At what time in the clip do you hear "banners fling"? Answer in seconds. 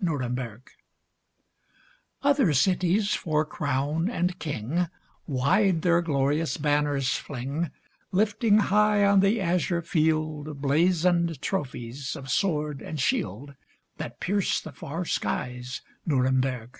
6.56-7.72